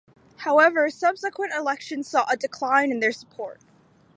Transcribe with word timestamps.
However, 0.37 0.89
subsequent 0.89 1.53
elections 1.53 2.07
saw 2.07 2.25
a 2.27 2.35
decline 2.35 2.89
in 2.89 3.01
their 3.01 3.11
support. 3.11 3.61